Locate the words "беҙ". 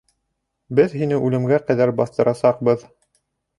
0.79-0.95